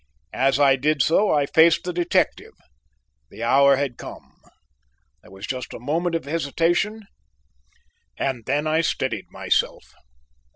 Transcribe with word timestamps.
As 0.33 0.59
I 0.59 0.77
did 0.77 1.03
so 1.03 1.31
I 1.31 1.45
faced 1.45 1.83
the 1.83 1.93
detective; 1.93 2.53
the 3.29 3.43
hour 3.43 3.75
had 3.75 3.99
come. 3.99 4.33
There 5.21 5.29
was 5.29 5.45
just 5.45 5.75
a 5.75 5.79
moment 5.79 6.15
of 6.15 6.25
hesitation, 6.25 7.03
and 8.17 8.43
then 8.47 8.65
I 8.65 8.81
steadied 8.81 9.25
myself. 9.29 9.93